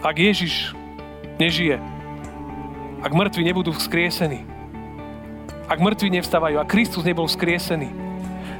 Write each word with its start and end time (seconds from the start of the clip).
ak 0.00 0.16
Ježiš 0.16 0.72
nežije, 1.36 1.76
ak 3.00 3.12
mŕtvi 3.12 3.42
nebudú 3.44 3.72
vzkriesení, 3.76 4.44
ak 5.68 5.78
mŕtvi 5.78 6.08
nevstávajú 6.18 6.56
a 6.60 6.68
Kristus 6.68 7.04
nebol 7.04 7.28
vzkriesený, 7.28 7.92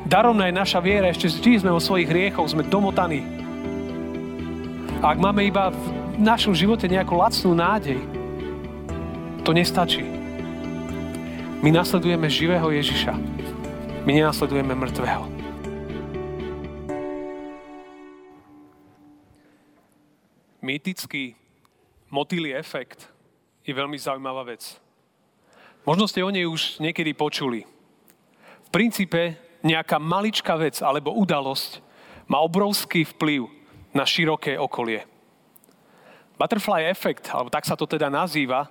darovná 0.06 0.46
je 0.48 0.54
naša 0.54 0.78
viera, 0.78 1.10
ešte 1.10 1.32
vždy 1.32 1.64
sme 1.64 1.74
vo 1.74 1.82
svojich 1.82 2.08
hriechoch, 2.08 2.48
sme 2.48 2.64
domotaní. 2.64 3.24
A 5.00 5.16
ak 5.16 5.18
máme 5.18 5.48
iba 5.48 5.72
v 5.72 5.84
našom 6.20 6.52
živote 6.52 6.84
nejakú 6.86 7.16
lacnú 7.16 7.56
nádej, 7.56 7.98
to 9.42 9.56
nestačí. 9.56 10.04
My 11.64 11.72
nasledujeme 11.72 12.28
živého 12.28 12.68
Ježiša. 12.68 13.16
My 14.04 14.16
nenasledujeme 14.16 14.76
mŕtvého. 14.76 15.39
Mýtický 20.60 21.32
motýlý 22.12 22.52
efekt 22.52 23.08
je 23.64 23.72
veľmi 23.72 23.96
zaujímavá 23.96 24.44
vec. 24.44 24.76
Možno 25.88 26.04
ste 26.04 26.20
o 26.20 26.28
nej 26.28 26.44
už 26.44 26.84
niekedy 26.84 27.16
počuli. 27.16 27.64
V 28.64 28.68
princípe 28.68 29.40
nejaká 29.64 29.96
maličká 29.96 30.60
vec 30.60 30.84
alebo 30.84 31.16
udalosť 31.16 31.80
má 32.28 32.44
obrovský 32.44 33.08
vplyv 33.16 33.48
na 33.96 34.04
široké 34.04 34.60
okolie. 34.60 35.08
Butterfly 36.36 36.92
efekt, 36.92 37.32
alebo 37.32 37.48
tak 37.48 37.64
sa 37.64 37.72
to 37.72 37.88
teda 37.88 38.12
nazýva, 38.12 38.68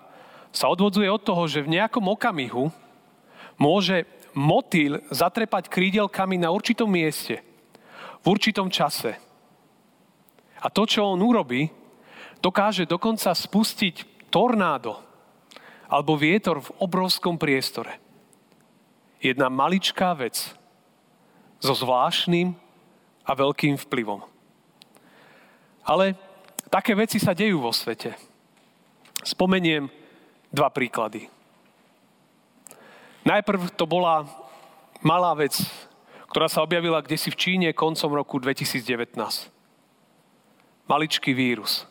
sa 0.54 0.70
odvodzuje 0.70 1.10
od 1.10 1.22
toho, 1.26 1.50
že 1.50 1.66
v 1.66 1.74
nejakom 1.78 2.06
okamihu 2.06 2.70
môže 3.58 4.06
motýl 4.38 5.02
zatrepať 5.10 5.74
krídelkami 5.74 6.38
na 6.38 6.54
určitom 6.54 6.90
mieste, 6.90 7.42
v 8.22 8.26
určitom 8.26 8.70
čase. 8.70 9.18
A 10.62 10.68
to, 10.70 10.86
čo 10.86 11.14
on 11.14 11.22
urobí, 11.22 11.79
dokáže 12.40 12.88
dokonca 12.88 13.32
spustiť 13.36 14.28
tornádo, 14.32 15.00
alebo 15.90 16.14
vietor 16.16 16.62
v 16.62 16.74
obrovskom 16.80 17.36
priestore. 17.36 17.98
Jedna 19.20 19.50
maličká 19.50 20.14
vec 20.16 20.38
so 21.60 21.74
zvláštnym 21.76 22.56
a 23.26 23.32
veľkým 23.36 23.76
vplyvom. 23.76 24.24
Ale 25.84 26.14
také 26.70 26.94
veci 26.94 27.18
sa 27.18 27.34
dejú 27.34 27.60
vo 27.66 27.74
svete. 27.74 28.14
Spomeniem 29.26 29.90
dva 30.54 30.70
príklady. 30.70 31.28
Najprv 33.26 33.76
to 33.76 33.84
bola 33.90 34.24
malá 35.02 35.34
vec, 35.36 35.58
ktorá 36.30 36.46
sa 36.46 36.62
objavila 36.62 37.02
kde 37.02 37.18
si 37.18 37.34
v 37.34 37.40
Číne 37.42 37.70
koncom 37.74 38.14
roku 38.14 38.38
2019. 38.38 39.18
Maličký 40.86 41.34
vírus. 41.34 41.89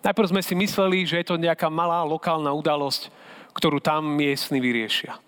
Najprv 0.00 0.30
sme 0.32 0.42
si 0.42 0.56
mysleli, 0.56 1.04
že 1.04 1.20
je 1.20 1.26
to 1.28 1.36
nejaká 1.36 1.68
malá 1.68 2.00
lokálna 2.08 2.48
udalosť, 2.56 3.12
ktorú 3.52 3.84
tam 3.84 4.08
miestni 4.16 4.56
vyriešia. 4.56 5.20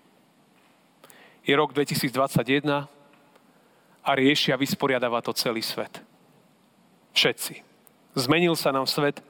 Je 1.45 1.53
rok 1.53 1.75
2021 1.75 2.89
a 4.03 4.09
riešia, 4.15 4.57
vysporiadáva 4.57 5.21
to 5.21 5.35
celý 5.35 5.61
svet. 5.61 6.01
Všetci. 7.13 7.61
Zmenil 8.17 8.57
sa 8.57 8.73
nám 8.73 8.89
svet, 8.89 9.21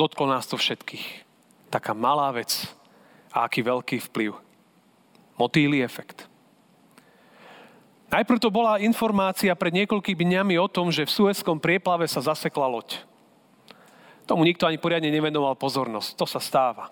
dotklo 0.00 0.24
nás 0.30 0.48
to 0.48 0.56
všetkých. 0.56 1.26
Taká 1.68 1.92
malá 1.92 2.32
vec 2.32 2.70
a 3.34 3.44
aký 3.44 3.60
veľký 3.60 4.00
vplyv. 4.08 4.32
Motýlý 5.36 5.84
efekt. 5.84 6.24
Najprv 8.08 8.38
to 8.38 8.54
bola 8.54 8.80
informácia 8.80 9.52
pred 9.52 9.74
niekoľkými 9.84 10.24
dňami 10.24 10.54
o 10.62 10.70
tom, 10.70 10.88
že 10.94 11.04
v 11.04 11.12
Suezkom 11.12 11.58
prieplave 11.58 12.06
sa 12.06 12.22
zasekla 12.22 12.70
loď. 12.70 13.02
Tomu 14.26 14.42
nikto 14.42 14.66
ani 14.66 14.76
poriadne 14.76 15.08
nevenoval 15.08 15.54
pozornosť. 15.54 16.18
To 16.18 16.26
sa 16.26 16.42
stáva. 16.42 16.90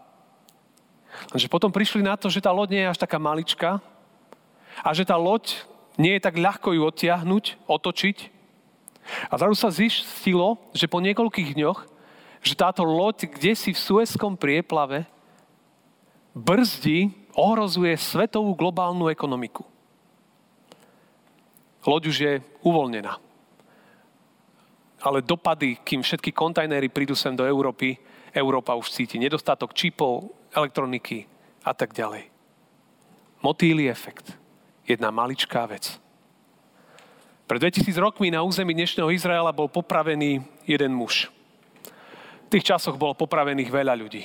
Lenže 1.31 1.51
potom 1.51 1.71
prišli 1.71 2.03
na 2.03 2.15
to, 2.15 2.31
že 2.31 2.43
tá 2.43 2.51
loď 2.55 2.69
nie 2.75 2.83
je 2.87 2.93
až 2.95 2.99
taká 2.99 3.19
malička 3.19 3.79
a 4.83 4.91
že 4.95 5.07
tá 5.07 5.15
loď 5.15 5.67
nie 5.95 6.19
je 6.19 6.25
tak 6.25 6.39
ľahko 6.39 6.75
ju 6.75 6.83
odtiahnuť, 6.83 7.45
otočiť. 7.71 8.19
A 9.31 9.35
zrazu 9.39 9.55
sa 9.55 9.71
zistilo, 9.71 10.59
že 10.75 10.91
po 10.91 10.99
niekoľkých 10.99 11.55
dňoch, 11.55 11.81
že 12.43 12.59
táto 12.59 12.83
loď 12.83 13.31
kde 13.31 13.53
si 13.55 13.71
v 13.71 13.79
Suezkom 13.79 14.35
prieplave 14.35 15.07
brzdí, 16.35 17.15
ohrozuje 17.35 17.95
svetovú 17.99 18.55
globálnu 18.55 19.11
ekonomiku. 19.11 19.63
Loď 21.87 22.03
už 22.11 22.17
je 22.17 22.33
uvoľnená. 22.63 23.24
Ale 25.05 25.21
dopady, 25.21 25.85
kým 25.85 26.01
všetky 26.01 26.33
kontajnery 26.33 26.89
prídu 26.89 27.13
sem 27.13 27.37
do 27.37 27.45
Európy, 27.45 28.01
Európa 28.33 28.73
už 28.73 28.89
cíti 28.89 29.21
nedostatok 29.21 29.77
čipov, 29.77 30.33
elektroniky 30.57 31.29
a 31.61 31.77
tak 31.77 31.93
ďalej. 31.93 32.33
Motýlý 33.45 33.93
efekt. 33.93 34.33
Jedna 34.89 35.13
maličká 35.13 35.69
vec. 35.69 36.01
Pred 37.45 37.61
2000 37.61 37.93
rokmi 38.01 38.33
na 38.33 38.41
území 38.41 38.73
dnešného 38.73 39.13
Izraela 39.13 39.53
bol 39.53 39.69
popravený 39.69 40.41
jeden 40.65 40.97
muž. 40.97 41.29
V 42.49 42.57
tých 42.57 42.73
časoch 42.73 42.97
bolo 42.97 43.13
popravených 43.13 43.69
veľa 43.69 43.93
ľudí. 44.01 44.25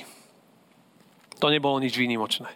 To 1.36 1.52
nebolo 1.52 1.76
nič 1.76 1.92
výnimočné. 2.00 2.48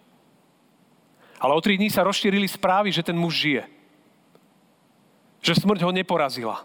Ale 1.41 1.53
o 1.53 1.61
tri 1.61 1.77
dní 1.77 1.93
sa 1.93 2.05
rozšírili 2.09 2.49
správy, 2.49 2.89
že 2.89 3.05
ten 3.05 3.17
muž 3.17 3.37
žije. 3.37 3.69
Že 5.45 5.61
smrť 5.61 5.81
ho 5.85 5.93
neporazila. 5.93 6.65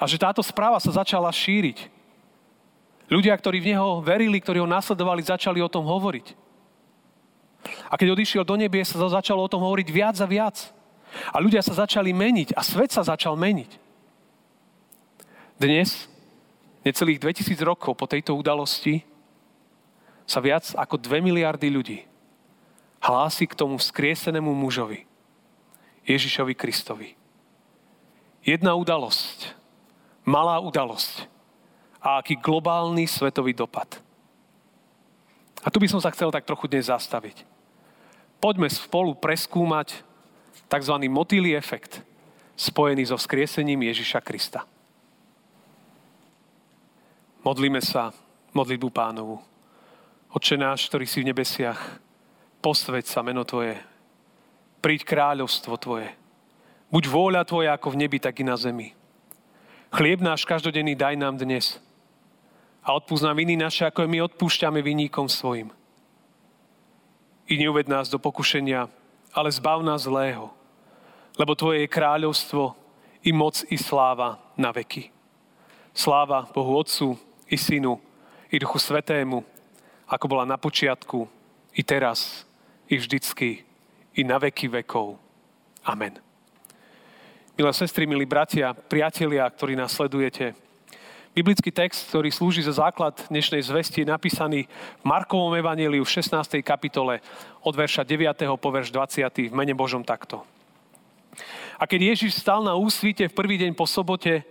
A 0.00 0.04
že 0.04 0.20
táto 0.20 0.40
správa 0.40 0.80
sa 0.80 0.90
začala 0.92 1.30
šíriť. 1.30 1.90
Ľudia, 3.08 3.36
ktorí 3.36 3.60
v 3.60 3.76
Neho 3.76 4.00
verili, 4.00 4.40
ktorí 4.40 4.60
ho 4.60 4.68
nasledovali, 4.68 5.20
začali 5.20 5.60
o 5.60 5.68
tom 5.68 5.84
hovoriť. 5.84 6.26
A 7.88 7.94
keď 7.96 8.16
odišiel 8.16 8.44
do 8.44 8.56
nebie, 8.56 8.84
sa 8.84 9.00
začalo 9.00 9.44
o 9.44 9.50
tom 9.50 9.60
hovoriť 9.64 9.88
viac 9.88 10.16
a 10.20 10.26
viac. 10.28 10.72
A 11.30 11.38
ľudia 11.38 11.60
sa 11.60 11.84
začali 11.84 12.10
meniť 12.10 12.56
a 12.56 12.60
svet 12.64 12.90
sa 12.90 13.04
začal 13.04 13.36
meniť. 13.38 13.70
Dnes, 15.60 16.10
necelých 16.82 17.22
2000 17.22 17.54
rokov 17.62 17.94
po 17.94 18.10
tejto 18.10 18.34
udalosti, 18.34 19.06
sa 20.24 20.40
viac 20.40 20.72
ako 20.74 20.96
2 20.96 21.20
miliardy 21.20 21.68
ľudí 21.68 22.00
hlási 23.04 23.44
k 23.44 23.54
tomu 23.54 23.76
vzkriesenému 23.76 24.48
mužovi, 24.48 25.04
Ježišovi 26.08 26.56
Kristovi. 26.56 27.12
Jedna 28.40 28.72
udalosť, 28.76 29.52
malá 30.24 30.58
udalosť, 30.60 31.28
a 32.04 32.20
aký 32.20 32.36
globálny 32.36 33.08
svetový 33.08 33.56
dopad. 33.56 33.88
A 35.64 35.72
tu 35.72 35.80
by 35.80 35.88
som 35.88 36.00
sa 36.04 36.12
chcel 36.12 36.28
tak 36.28 36.44
trochu 36.44 36.68
dnes 36.68 36.92
zastaviť. 36.92 37.48
Poďme 38.36 38.68
spolu 38.68 39.16
preskúmať 39.16 40.04
tzv. 40.68 40.94
motýlý 41.08 41.56
efekt 41.56 42.04
spojený 42.60 43.08
so 43.08 43.16
vzkriesením 43.16 43.88
Ježiša 43.88 44.20
Krista. 44.20 44.68
Modlíme 47.40 47.80
sa 47.80 48.12
modlitbu 48.52 48.88
pánovu. 48.92 49.40
Oče 50.32 50.60
náš, 50.60 50.92
ktorý 50.92 51.08
si 51.08 51.24
v 51.24 51.32
nebesiach, 51.32 52.00
posveď 52.60 53.04
sa 53.08 53.24
meno 53.24 53.48
Tvoje. 53.48 53.80
Príď 54.84 55.08
kráľovstvo 55.08 55.80
Tvoje. 55.80 56.12
Buď 56.92 57.04
vôľa 57.08 57.42
Tvoja 57.48 57.76
ako 57.76 57.96
v 57.96 58.00
nebi, 58.04 58.20
tak 58.20 58.40
i 58.40 58.44
na 58.44 58.60
zemi. 58.60 58.92
Chlieb 59.94 60.18
náš 60.18 60.42
každodenný 60.42 60.98
daj 60.98 61.14
nám 61.14 61.38
dnes 61.38 61.78
a 62.82 62.98
odpúsť 62.98 63.30
nám 63.30 63.38
viny 63.38 63.54
naše, 63.54 63.86
ako 63.86 64.10
my 64.10 64.26
odpúšťame 64.26 64.82
vinníkom 64.82 65.30
svojim. 65.30 65.70
I 67.46 67.54
neuved 67.62 67.86
nás 67.86 68.10
do 68.10 68.18
pokušenia, 68.18 68.90
ale 69.30 69.54
zbav 69.54 69.86
nás 69.86 70.10
zlého, 70.10 70.50
lebo 71.38 71.54
Tvoje 71.54 71.86
je 71.86 71.94
kráľovstvo, 71.94 72.74
i 73.22 73.30
moc, 73.30 73.62
i 73.70 73.78
sláva 73.78 74.42
na 74.58 74.74
veky. 74.74 75.14
Sláva 75.94 76.50
Bohu 76.50 76.74
Otcu, 76.74 77.14
i 77.46 77.54
Synu, 77.54 78.02
i 78.50 78.58
Duchu 78.58 78.82
Svetému, 78.82 79.46
ako 80.10 80.26
bola 80.26 80.42
na 80.42 80.58
počiatku, 80.58 81.30
i 81.70 81.86
teraz, 81.86 82.42
i 82.90 82.98
vždycky, 82.98 83.62
i 84.18 84.26
na 84.26 84.42
veky 84.42 84.74
vekov. 84.74 85.22
Amen. 85.86 86.18
Milé 87.54 87.70
sestry, 87.70 88.02
milí 88.02 88.26
bratia, 88.26 88.74
priatelia, 88.74 89.46
ktorí 89.46 89.78
nás 89.78 89.94
sledujete, 89.94 90.58
Biblický 91.38 91.70
text, 91.70 92.10
ktorý 92.10 92.26
slúži 92.34 92.66
za 92.66 92.74
základ 92.74 93.14
dnešnej 93.30 93.62
zvesti, 93.62 94.02
je 94.02 94.10
napísaný 94.10 94.66
v 94.66 95.04
Markovom 95.06 95.54
evaníliu 95.54 96.02
v 96.02 96.14
16. 96.18 96.34
kapitole 96.66 97.22
od 97.62 97.74
verša 97.78 98.02
9. 98.02 98.58
po 98.58 98.68
verš 98.74 98.90
20. 98.90 99.50
v 99.50 99.54
mene 99.54 99.70
Božom 99.70 100.02
takto. 100.02 100.42
A 101.78 101.86
keď 101.86 102.18
Ježiš 102.18 102.42
stal 102.42 102.58
na 102.66 102.74
úsvite 102.74 103.30
v 103.30 103.38
prvý 103.38 103.54
deň 103.62 103.78
po 103.78 103.86
sobote, 103.86 104.42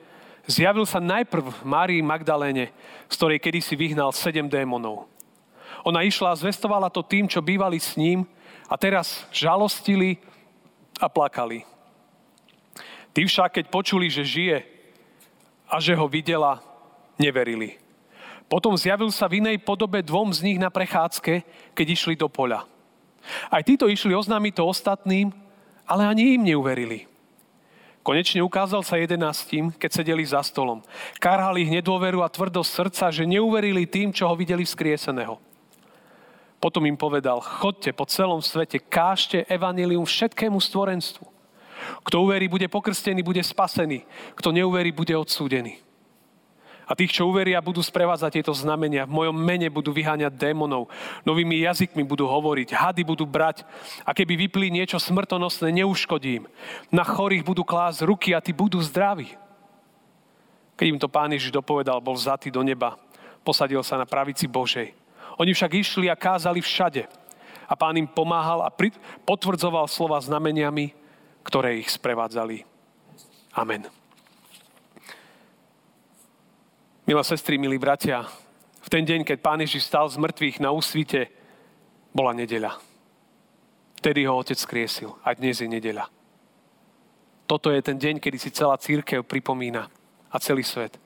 zjavil 0.48 0.88
sa 0.88 1.04
najprv 1.04 1.60
Márii 1.68 2.00
Magdaléne, 2.00 2.72
z 3.12 3.16
ktorej 3.20 3.44
kedysi 3.44 3.76
vyhnal 3.76 4.16
sedem 4.16 4.48
démonov. 4.48 5.12
Ona 5.84 6.08
išla 6.08 6.32
a 6.32 6.40
zvestovala 6.40 6.88
to 6.88 7.04
tým, 7.04 7.28
čo 7.28 7.44
bývali 7.44 7.84
s 7.84 8.00
ním 8.00 8.24
a 8.72 8.80
teraz 8.80 9.28
žalostili 9.28 10.24
a 11.04 11.12
plakali. 11.12 11.73
Tí 13.14 13.30
však, 13.30 13.62
keď 13.62 13.66
počuli, 13.70 14.10
že 14.10 14.26
žije 14.26 14.58
a 15.70 15.78
že 15.78 15.94
ho 15.94 16.10
videla, 16.10 16.60
neverili. 17.22 17.78
Potom 18.50 18.74
zjavil 18.78 19.10
sa 19.14 19.30
v 19.30 19.42
inej 19.42 19.62
podobe 19.62 20.02
dvom 20.02 20.34
z 20.34 20.46
nich 20.46 20.60
na 20.62 20.74
prechádzke, 20.74 21.46
keď 21.78 21.88
išli 21.90 22.14
do 22.18 22.28
poľa. 22.28 22.66
Aj 23.48 23.64
títo 23.64 23.88
išli 23.88 24.12
oznámiť 24.12 24.54
to 24.60 24.64
ostatným, 24.68 25.32
ale 25.88 26.04
ani 26.06 26.36
im 26.36 26.44
neuverili. 26.44 27.08
Konečne 28.04 28.44
ukázal 28.44 28.84
sa 28.84 29.00
jedenáctim, 29.00 29.72
keď 29.80 30.04
sedeli 30.04 30.28
za 30.28 30.44
stolom. 30.44 30.84
Karhali 31.24 31.64
ich 31.64 31.72
nedôveru 31.72 32.20
a 32.20 32.28
tvrdosť 32.28 32.70
srdca, 32.70 33.06
že 33.16 33.24
neuverili 33.24 33.88
tým, 33.88 34.12
čo 34.12 34.28
ho 34.28 34.36
videli 34.36 34.68
vzkrieseného. 34.68 35.40
Potom 36.60 36.84
im 36.84 37.00
povedal, 37.00 37.40
chodte 37.40 37.96
po 37.96 38.04
celom 38.04 38.44
svete, 38.44 38.80
kážte 38.80 39.48
evanilium 39.48 40.04
všetkému 40.04 40.60
stvorenstvu. 40.60 41.33
Kto 42.04 42.28
uverí, 42.28 42.48
bude 42.48 42.68
pokrstený, 42.68 43.24
bude 43.24 43.44
spasený. 43.44 44.04
Kto 44.36 44.52
neuverí, 44.52 44.92
bude 44.92 45.16
odsúdený. 45.18 45.80
A 46.84 47.00
tých, 47.00 47.16
čo 47.16 47.32
uveria, 47.32 47.64
budú 47.64 47.80
sprevádzať 47.80 48.32
tieto 48.44 48.52
znamenia. 48.52 49.08
V 49.08 49.16
mojom 49.16 49.36
mene 49.36 49.72
budú 49.72 49.96
vyháňať 49.96 50.36
démonov. 50.36 50.92
Novými 51.24 51.64
jazykmi 51.64 52.04
budú 52.04 52.28
hovoriť. 52.28 52.76
Hady 52.76 53.04
budú 53.08 53.24
brať. 53.24 53.64
A 54.04 54.12
keby 54.12 54.36
vypli 54.48 54.68
niečo 54.68 55.00
smrtonosné, 55.00 55.72
neuškodím. 55.80 56.44
Na 56.92 57.08
chorých 57.08 57.48
budú 57.48 57.64
klásť 57.64 58.04
ruky 58.04 58.36
a 58.36 58.44
tí 58.44 58.52
budú 58.52 58.84
zdraví. 58.84 59.32
Keď 60.76 60.88
im 60.92 61.00
to 61.00 61.08
pán 61.08 61.32
Ježiš 61.32 61.56
dopovedal, 61.56 62.04
bol 62.04 62.20
zatý 62.20 62.52
do 62.52 62.60
neba. 62.60 63.00
Posadil 63.48 63.80
sa 63.80 63.96
na 63.96 64.04
pravici 64.04 64.44
Božej. 64.52 64.92
Oni 65.40 65.56
však 65.56 65.72
išli 65.80 66.12
a 66.12 66.20
kázali 66.20 66.60
všade. 66.60 67.08
A 67.64 67.74
pán 67.80 67.96
im 67.96 68.06
pomáhal 68.06 68.60
a 68.60 68.74
potvrdzoval 69.24 69.88
slova 69.88 70.20
znameniami, 70.20 70.92
ktoré 71.44 71.80
ich 71.80 71.92
sprevádzali. 71.92 72.66
Amen. 73.54 73.86
Milé 77.04 77.24
sestry, 77.28 77.60
milí 77.60 77.76
bratia, 77.76 78.24
v 78.84 78.90
ten 78.90 79.04
deň, 79.04 79.28
keď 79.28 79.38
Pán 79.44 79.60
Ježiš 79.60 79.88
stal 79.88 80.08
z 80.08 80.20
mŕtvych 80.20 80.64
na 80.64 80.72
úsvite, 80.72 81.32
bola 82.16 82.32
nedeľa. 82.32 82.80
Vtedy 84.00 84.28
ho 84.28 84.36
Otec 84.36 84.60
skriesil 84.60 85.16
a 85.24 85.32
dnes 85.36 85.60
je 85.60 85.68
nedeľa. 85.68 86.08
Toto 87.48 87.72
je 87.72 87.80
ten 87.84 88.00
deň, 88.00 88.20
kedy 88.20 88.38
si 88.40 88.52
celá 88.52 88.76
církev 88.80 89.24
pripomína 89.24 89.88
a 90.32 90.36
celý 90.40 90.64
svet. 90.64 91.00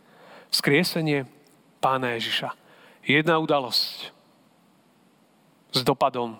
Vzkriesenie 0.50 1.26
Pána 1.78 2.18
Ježiša. 2.18 2.50
Jedna 3.06 3.38
udalosť 3.38 4.14
s 5.74 5.80
dopadom 5.86 6.38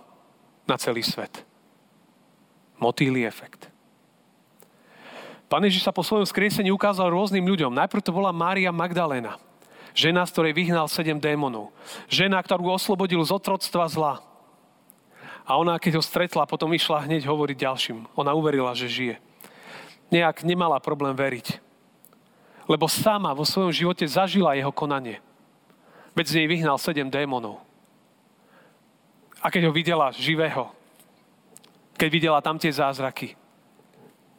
na 0.66 0.76
celý 0.78 1.06
svet. 1.06 1.46
Motýlý 2.82 3.26
efekt. 3.26 3.70
Pán 5.48 5.64
Ježiš 5.64 5.88
sa 5.88 5.96
po 5.96 6.04
svojom 6.04 6.28
skriesení 6.28 6.76
ukázal 6.76 7.08
rôznym 7.08 7.48
ľuďom. 7.48 7.72
Najprv 7.72 8.04
to 8.04 8.12
bola 8.12 8.36
Mária 8.36 8.68
Magdalena. 8.76 9.40
Žena, 9.96 10.28
z 10.28 10.34
ktorej 10.36 10.54
vyhnal 10.54 10.92
sedem 10.92 11.18
démonov. 11.18 11.72
Žena, 12.12 12.44
ktorú 12.44 12.76
oslobodil 12.76 13.24
z 13.24 13.32
otroctva 13.32 13.88
zla. 13.88 14.14
A 15.48 15.56
ona, 15.56 15.80
keď 15.80 15.98
ho 15.98 16.04
stretla, 16.04 16.44
potom 16.44 16.76
išla 16.76 17.08
hneď 17.08 17.24
hovoriť 17.24 17.58
ďalším. 17.64 17.98
Ona 18.20 18.36
uverila, 18.36 18.76
že 18.76 18.92
žije. 18.92 19.16
Nejak 20.12 20.44
nemala 20.44 20.84
problém 20.84 21.16
veriť. 21.16 21.64
Lebo 22.68 22.92
sama 22.92 23.32
vo 23.32 23.48
svojom 23.48 23.72
živote 23.72 24.04
zažila 24.04 24.60
jeho 24.60 24.76
konanie. 24.76 25.24
Veď 26.12 26.26
z 26.28 26.36
nej 26.44 26.48
vyhnal 26.52 26.76
sedem 26.76 27.08
démonov. 27.08 27.64
A 29.40 29.48
keď 29.48 29.72
ho 29.72 29.74
videla 29.74 30.12
živého, 30.12 30.68
keď 31.96 32.10
videla 32.12 32.40
tam 32.44 32.60
tie 32.60 32.70
zázraky, 32.70 33.40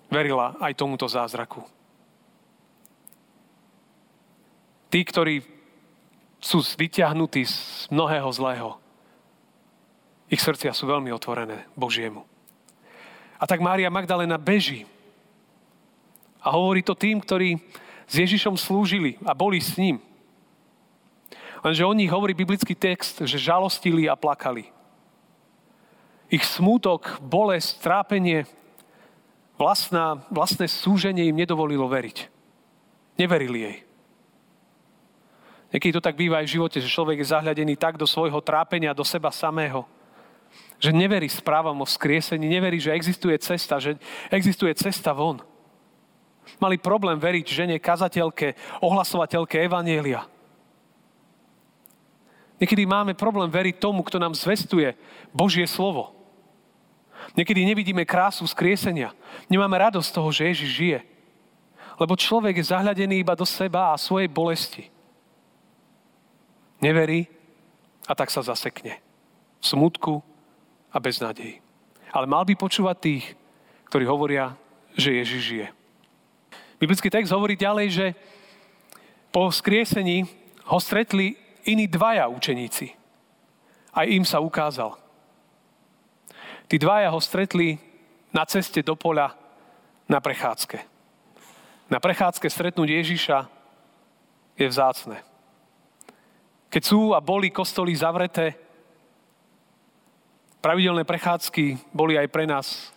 verila 0.08 0.56
aj 0.60 0.72
tomuto 0.76 1.04
zázraku. 1.08 1.64
Tí, 4.88 5.04
ktorí 5.04 5.44
sú 6.40 6.64
vyťahnutí 6.64 7.44
z 7.44 7.56
mnohého 7.92 8.28
zlého, 8.32 8.80
ich 10.28 10.40
srdcia 10.40 10.76
sú 10.76 10.88
veľmi 10.88 11.08
otvorené 11.12 11.68
Božiemu. 11.72 12.24
A 13.40 13.44
tak 13.48 13.64
Mária 13.64 13.88
Magdalena 13.88 14.36
beží 14.36 14.84
a 16.44 16.52
hovorí 16.52 16.84
to 16.84 16.96
tým, 16.96 17.20
ktorí 17.20 17.60
s 18.08 18.14
Ježišom 18.16 18.56
slúžili 18.56 19.20
a 19.24 19.32
boli 19.36 19.60
s 19.60 19.76
ním. 19.76 20.00
Lenže 21.60 21.84
o 21.84 21.96
nich 21.96 22.08
hovorí 22.08 22.32
biblický 22.32 22.72
text, 22.72 23.20
že 23.24 23.40
žalostili 23.40 24.06
a 24.06 24.16
plakali. 24.16 24.70
Ich 26.28 26.44
smútok, 26.44 27.20
bolesť, 27.24 27.80
trápenie, 27.80 28.44
vlastná, 29.58 30.22
vlastné 30.30 30.70
súženie 30.70 31.26
im 31.28 31.36
nedovolilo 31.36 31.84
veriť. 31.90 32.30
Neverili 33.18 33.58
jej. 33.66 33.78
Niekedy 35.68 35.92
to 36.00 36.00
tak 36.00 36.16
býva 36.16 36.40
aj 36.40 36.48
v 36.48 36.54
živote, 36.56 36.78
že 36.80 36.88
človek 36.88 37.20
je 37.20 37.34
zahľadený 37.34 37.76
tak 37.76 38.00
do 38.00 38.08
svojho 38.08 38.40
trápenia, 38.40 38.96
do 38.96 39.04
seba 39.04 39.28
samého, 39.28 39.84
že 40.80 40.94
neverí 40.94 41.28
správam 41.28 41.76
o 41.82 41.84
vzkriesení, 41.84 42.48
neverí, 42.48 42.80
že 42.80 42.94
existuje 42.94 43.36
cesta, 43.36 43.76
že 43.76 44.00
existuje 44.32 44.72
cesta 44.72 45.12
von. 45.12 45.44
Mali 46.56 46.80
problém 46.80 47.20
veriť 47.20 47.44
žene, 47.44 47.76
kazateľke, 47.76 48.80
ohlasovateľke 48.80 49.60
Evanielia. 49.60 50.24
Niekedy 52.56 52.88
máme 52.88 53.12
problém 53.12 53.52
veriť 53.52 53.76
tomu, 53.76 54.00
kto 54.02 54.16
nám 54.18 54.32
zvestuje 54.32 54.96
Božie 55.30 55.68
slovo. 55.68 56.17
Niekedy 57.36 57.64
nevidíme 57.64 58.08
krásu 58.08 58.46
skriesenia. 58.48 59.12
Nemáme 59.50 59.76
radosť 59.76 60.08
z 60.08 60.14
toho, 60.16 60.28
že 60.32 60.48
Ježiš 60.48 60.70
žije. 60.70 60.98
Lebo 61.98 62.14
človek 62.14 62.60
je 62.60 62.70
zahľadený 62.70 63.20
iba 63.20 63.34
do 63.34 63.44
seba 63.44 63.92
a 63.92 64.00
svojej 64.00 64.30
bolesti 64.30 64.88
neverí 66.82 67.26
a 68.06 68.14
tak 68.14 68.30
sa 68.30 68.42
zasekne. 68.42 68.98
V 69.58 69.64
smutku 69.66 70.22
a 70.94 70.96
bez 71.02 71.18
nádeji. 71.18 71.60
Ale 72.14 72.30
mal 72.30 72.46
by 72.46 72.54
počúvať 72.54 72.96
tých, 72.98 73.24
ktorí 73.90 74.06
hovoria, 74.08 74.56
že 74.96 75.18
Ježiš 75.18 75.42
žije. 75.42 75.66
Biblický 76.78 77.10
text 77.10 77.34
hovorí 77.34 77.58
ďalej, 77.58 77.88
že 77.90 78.06
po 79.34 79.50
skriesení 79.50 80.24
ho 80.64 80.78
stretli 80.78 81.36
iní 81.66 81.90
dvaja 81.90 82.30
učeníci. 82.30 82.94
Aj 83.92 84.06
im 84.06 84.22
sa 84.22 84.38
ukázal. 84.38 84.94
Tí 86.68 86.76
dvaja 86.76 87.08
ho 87.08 87.20
stretli 87.20 87.80
na 88.28 88.44
ceste 88.44 88.84
do 88.84 88.92
poľa 88.92 89.32
na 90.04 90.20
prechádzke. 90.20 90.78
Na 91.88 91.96
prechádzke 91.96 92.44
stretnúť 92.44 92.88
Ježiša 93.00 93.38
je 94.60 94.66
vzácne. 94.68 95.24
Keď 96.68 96.82
sú 96.84 97.16
a 97.16 97.24
boli 97.24 97.48
kostoly 97.48 97.96
zavreté, 97.96 98.52
pravidelné 100.60 101.08
prechádzky 101.08 101.80
boli 101.88 102.20
aj 102.20 102.28
pre 102.28 102.44
nás 102.44 102.92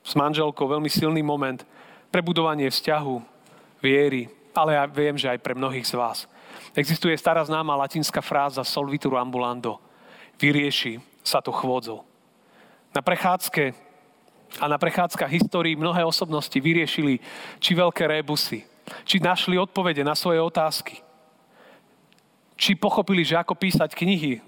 s 0.00 0.12
manželkou 0.16 0.64
veľmi 0.64 0.88
silný 0.88 1.20
moment. 1.20 1.60
Prebudovanie 2.08 2.72
vzťahu, 2.72 3.14
viery, 3.84 4.32
ale 4.56 4.80
ja 4.80 4.88
viem, 4.88 5.20
že 5.20 5.28
aj 5.28 5.44
pre 5.44 5.52
mnohých 5.52 5.84
z 5.84 5.94
vás. 6.00 6.24
Existuje 6.72 7.12
stará 7.20 7.44
známa 7.44 7.76
latinská 7.76 8.24
fráza 8.24 8.64
solvitur 8.64 9.20
ambulando. 9.20 9.76
Vyrieši 10.40 10.96
sa 11.20 11.44
to 11.44 11.52
chôdzou. 11.52 12.09
Na 12.90 13.02
prechádzke 13.02 13.74
a 14.58 14.64
na 14.66 14.78
prechádzkach 14.78 15.30
histórii 15.30 15.78
mnohé 15.78 16.02
osobnosti 16.02 16.58
vyriešili 16.58 17.22
či 17.62 17.70
veľké 17.78 18.02
rébusy, 18.06 18.66
či 19.06 19.22
našli 19.22 19.54
odpovede 19.54 20.02
na 20.02 20.18
svoje 20.18 20.42
otázky– 20.42 20.98
či 22.60 22.76
pochopili, 22.76 23.24
že 23.24 23.40
ako 23.40 23.56
písať 23.56 23.96
knihy, 23.96 24.44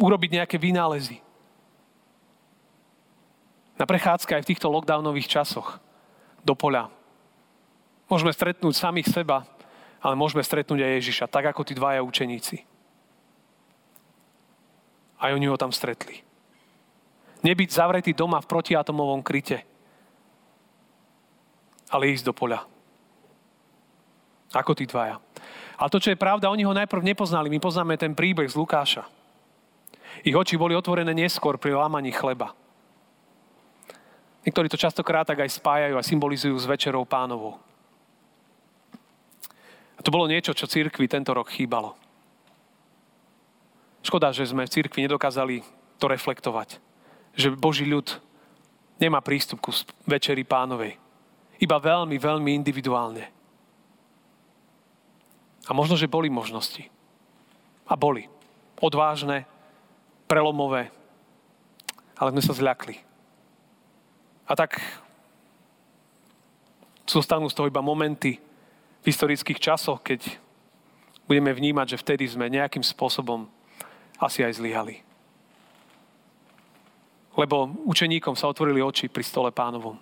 urobiť 0.00 0.40
nejaké 0.40 0.56
vynálezy. 0.56 1.20
Na 3.76 3.84
prechádzke 3.84 4.32
aj 4.32 4.48
v 4.48 4.50
týchto 4.56 4.72
lockdownových 4.72 5.28
časoch 5.28 5.76
do 6.40 6.56
poľa. 6.56 6.88
Môžeme 8.08 8.32
stretnúť 8.32 8.72
samých 8.72 9.12
seba, 9.12 9.44
ale 10.00 10.16
môžeme 10.16 10.40
stretnúť 10.40 10.80
aj 10.80 10.94
Ježiša, 11.04 11.28
tak 11.28 11.44
ako 11.52 11.60
tí 11.60 11.76
dvaja 11.76 12.00
učeníci. 12.00 12.64
Aj 15.20 15.28
oni 15.36 15.44
ho 15.44 15.60
tam 15.60 15.76
stretli. 15.76 16.24
Nebyť 17.44 17.70
zavretý 17.76 18.16
doma 18.16 18.40
v 18.40 18.48
protiatomovom 18.48 19.20
kryte, 19.20 19.60
ale 21.92 22.10
ísť 22.10 22.24
do 22.24 22.32
poľa. 22.32 22.64
Ako 24.56 24.72
tí 24.72 24.88
dvaja. 24.88 25.20
Ale 25.76 25.92
to, 25.92 26.00
čo 26.00 26.14
je 26.14 26.18
pravda, 26.18 26.48
oni 26.48 26.62
ho 26.64 26.72
najprv 26.72 27.02
nepoznali. 27.02 27.50
My 27.50 27.58
poznáme 27.58 27.98
ten 27.98 28.14
príbeh 28.14 28.46
z 28.46 28.56
Lukáša. 28.56 29.04
Ich 30.22 30.32
oči 30.32 30.54
boli 30.54 30.78
otvorené 30.78 31.10
neskôr 31.10 31.58
pri 31.58 31.74
lámaní 31.74 32.14
chleba. 32.14 32.54
Niektorí 34.46 34.70
to 34.70 34.78
častokrát 34.78 35.26
tak 35.26 35.42
aj 35.42 35.56
spájajú 35.56 35.96
a 35.98 36.06
symbolizujú 36.06 36.54
s 36.54 36.68
večerou 36.68 37.02
pánovou. 37.02 37.58
A 39.96 40.00
to 40.04 40.12
bolo 40.12 40.28
niečo, 40.28 40.52
čo 40.52 40.70
cirkvi 40.70 41.08
tento 41.08 41.32
rok 41.34 41.50
chýbalo. 41.50 41.96
Škoda, 44.04 44.36
že 44.36 44.44
sme 44.44 44.68
v 44.68 44.74
cirkvi 44.74 45.08
nedokázali 45.08 45.64
to 45.96 46.06
reflektovať. 46.06 46.83
Že 47.34 47.58
Boží 47.58 47.84
ľud 47.86 48.06
nemá 48.98 49.18
prístup 49.20 49.60
ku 49.60 49.70
večeri 50.06 50.46
pánovej. 50.46 50.96
Iba 51.58 51.78
veľmi, 51.78 52.16
veľmi 52.18 52.50
individuálne. 52.54 53.24
A 55.64 55.70
možno, 55.72 55.96
že 55.96 56.10
boli 56.10 56.28
možnosti. 56.28 56.86
A 57.88 57.94
boli. 57.96 58.28
Odvážne, 58.80 59.48
prelomové, 60.28 60.92
ale 62.18 62.32
sme 62.36 62.42
sa 62.44 62.52
zľakli. 62.56 63.00
A 64.44 64.52
tak 64.52 64.76
zostanú 67.08 67.48
z 67.48 67.56
toho 67.56 67.70
iba 67.70 67.80
momenty 67.80 68.40
v 69.00 69.04
historických 69.08 69.60
časoch, 69.60 70.00
keď 70.04 70.24
budeme 71.24 71.52
vnímať, 71.52 71.96
že 71.96 72.00
vtedy 72.00 72.24
sme 72.28 72.52
nejakým 72.52 72.84
spôsobom 72.84 73.48
asi 74.20 74.44
aj 74.44 74.60
zlyhali. 74.60 75.00
Lebo 77.34 77.66
učeníkom 77.90 78.38
sa 78.38 78.46
otvorili 78.46 78.78
oči 78.78 79.10
pri 79.10 79.26
stole 79.26 79.50
pánovom. 79.50 79.98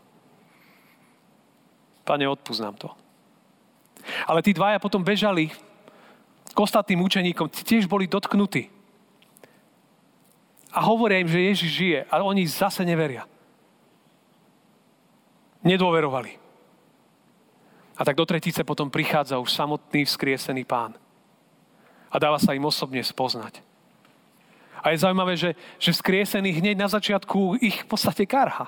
Pane, 2.04 2.28
odpúsť 2.28 2.60
nám 2.60 2.76
to. 2.76 2.88
Ale 4.26 4.42
tí 4.42 4.52
dvaja 4.52 4.82
potom 4.82 5.00
bežali 5.00 5.48
k 6.52 6.58
ostatným 6.58 7.00
učeníkom, 7.00 7.48
tiež 7.48 7.88
boli 7.88 8.10
dotknutí. 8.10 8.68
A 10.72 10.80
hovoria 10.84 11.20
im, 11.20 11.28
že 11.28 11.40
Ježiš 11.40 11.70
žije, 11.72 11.98
ale 12.08 12.22
oni 12.24 12.48
zase 12.48 12.84
neveria. 12.84 13.24
Nedôverovali. 15.62 16.36
A 17.96 18.00
tak 18.02 18.16
do 18.16 18.26
tretice 18.26 18.64
potom 18.64 18.90
prichádza 18.90 19.38
už 19.38 19.52
samotný 19.52 20.08
vzkriesený 20.08 20.64
pán. 20.64 20.96
A 22.12 22.16
dáva 22.18 22.40
sa 22.40 22.56
im 22.56 22.64
osobne 22.64 23.00
spoznať. 23.04 23.71
A 24.82 24.90
je 24.90 25.02
zaujímavé, 25.02 25.38
že, 25.38 25.54
že 25.78 25.94
vzkriesený 25.94 26.58
hneď 26.58 26.76
na 26.76 26.88
začiatku 26.90 27.62
ich 27.62 27.86
v 27.86 27.88
podstate 27.88 28.26
karha. 28.26 28.66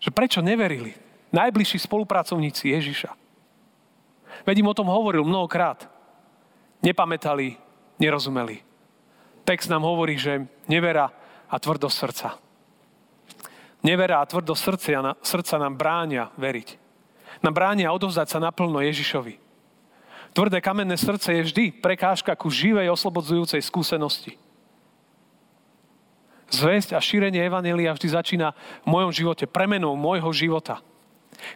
Že 0.00 0.10
prečo 0.16 0.40
neverili? 0.40 0.96
Najbližší 1.28 1.84
spolupracovníci 1.84 2.72
Ježiša. 2.72 3.12
Veď 4.48 4.64
im 4.64 4.70
o 4.72 4.76
tom 4.76 4.88
hovoril 4.88 5.24
mnohokrát. 5.28 5.84
Nepamätali, 6.80 7.60
nerozumeli. 8.00 8.64
Text 9.44 9.68
nám 9.68 9.84
hovorí, 9.84 10.16
že 10.16 10.48
nevera 10.66 11.12
a 11.46 11.56
tvrdosť 11.60 11.96
srdca. 11.96 12.28
Nevera 13.84 14.24
a 14.24 14.28
tvrdosť 14.28 14.60
srdca, 14.60 15.14
srdca 15.20 15.54
nám 15.60 15.76
bránia 15.76 16.32
veriť. 16.40 16.68
Nám 17.44 17.54
bránia 17.54 17.92
odovzdať 17.92 18.26
sa 18.32 18.38
naplno 18.40 18.80
Ježišovi. 18.80 19.36
Tvrdé 20.32 20.60
kamenné 20.60 20.96
srdce 20.96 21.32
je 21.32 21.46
vždy 21.48 21.64
prekážka 21.80 22.36
ku 22.36 22.52
živej 22.52 22.92
oslobodzujúcej 22.92 23.60
skúsenosti. 23.64 24.36
Zväzť 26.46 26.94
a 26.94 27.02
šírenie 27.02 27.42
Evanelia 27.42 27.90
vždy 27.90 28.08
začína 28.12 28.54
v 28.86 28.88
mojom 28.88 29.10
živote, 29.10 29.50
premenou 29.50 29.98
môjho 29.98 30.30
života. 30.30 30.78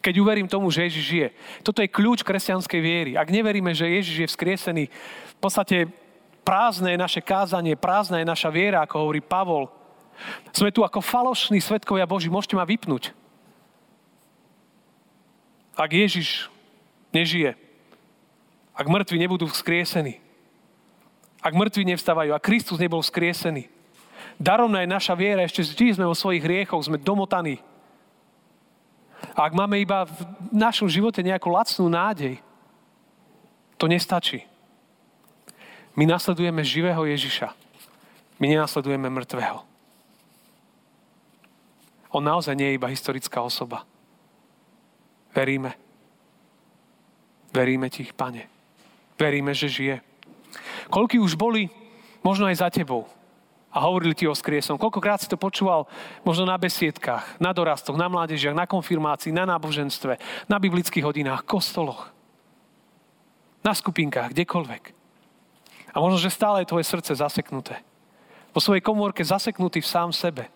Keď 0.04 0.14
uverím 0.20 0.50
tomu, 0.50 0.68
že 0.68 0.84
Ježiš 0.90 1.04
žije. 1.06 1.28
Toto 1.64 1.80
je 1.80 1.88
kľúč 1.88 2.20
kresťanskej 2.20 2.80
viery. 2.82 3.12
Ak 3.16 3.32
neveríme, 3.32 3.72
že 3.72 3.88
Ježiš 3.88 4.16
je 4.26 4.28
vzkriesený, 4.28 4.84
v 4.90 5.36
podstate 5.40 5.88
prázdne 6.44 6.92
je 6.92 7.00
naše 7.00 7.22
kázanie, 7.24 7.78
prázdna 7.78 8.20
je 8.20 8.28
naša 8.28 8.50
viera, 8.52 8.84
ako 8.84 9.08
hovorí 9.08 9.24
Pavol. 9.24 9.72
Sme 10.52 10.74
tu 10.74 10.84
ako 10.84 11.00
falošní 11.00 11.62
svetkovia 11.64 12.04
Boží, 12.04 12.28
môžete 12.28 12.58
ma 12.58 12.68
vypnúť. 12.68 13.16
Ak 15.80 15.96
Ježiš 15.96 16.52
nežije, 17.14 17.56
ak 18.76 18.84
mŕtvi 18.84 19.16
nebudú 19.16 19.48
vzkriesení, 19.48 20.20
ak 21.40 21.56
mŕtvi 21.56 21.88
nevstávajú, 21.88 22.36
ak 22.36 22.44
Kristus 22.44 22.76
nebol 22.76 23.00
vzkriesený, 23.00 23.79
Daromná 24.40 24.80
je 24.80 24.88
naša 24.88 25.12
viera, 25.12 25.44
ešte 25.44 25.60
vždy 25.60 26.00
sme 26.00 26.08
vo 26.08 26.16
svojich 26.16 26.40
hriechoch, 26.40 26.80
sme 26.80 26.96
domotaní. 26.96 27.60
A 29.36 29.44
ak 29.44 29.52
máme 29.52 29.76
iba 29.76 30.08
v 30.08 30.16
našom 30.48 30.88
živote 30.88 31.20
nejakú 31.20 31.52
lacnú 31.52 31.92
nádej, 31.92 32.40
to 33.76 33.84
nestačí. 33.84 34.48
My 35.92 36.08
nasledujeme 36.08 36.64
živého 36.64 37.04
Ježiša. 37.04 37.52
My 38.40 38.48
nenasledujeme 38.48 39.12
mŕtvého. 39.12 39.60
On 42.08 42.24
naozaj 42.24 42.56
nie 42.56 42.72
je 42.72 42.76
iba 42.80 42.88
historická 42.88 43.44
osoba. 43.44 43.84
Veríme. 45.36 45.76
Veríme 47.52 47.92
ti, 47.92 48.08
pane. 48.08 48.48
Veríme, 49.20 49.52
že 49.52 49.68
žije. 49.68 49.96
Koľky 50.88 51.20
už 51.20 51.36
boli, 51.36 51.68
možno 52.24 52.48
aj 52.48 52.64
za 52.64 52.68
tebou, 52.72 53.04
a 53.70 53.78
hovorili 53.86 54.18
ti 54.18 54.26
o 54.26 54.34
skriesom. 54.34 54.82
Koľkokrát 54.82 55.22
si 55.22 55.30
to 55.30 55.38
počúval 55.38 55.86
možno 56.26 56.42
na 56.42 56.58
besiedkách, 56.58 57.38
na 57.38 57.54
dorastoch, 57.54 57.94
na 57.94 58.10
mládežiach, 58.10 58.54
na 58.54 58.66
konfirmácii, 58.66 59.30
na 59.30 59.46
náboženstve, 59.46 60.18
na 60.50 60.58
biblických 60.58 61.06
hodinách, 61.06 61.46
kostoloch, 61.46 62.10
na 63.62 63.70
skupinkách, 63.70 64.34
kdekoľvek. 64.34 64.82
A 65.94 65.96
možno, 66.02 66.18
že 66.18 66.34
stále 66.34 66.62
je 66.62 66.70
tvoje 66.70 66.86
srdce 66.86 67.14
zaseknuté. 67.14 67.78
Po 68.50 68.58
svojej 68.58 68.82
komórke 68.82 69.22
zaseknutý 69.22 69.78
v 69.78 69.90
sám 69.90 70.10
sebe. 70.10 70.50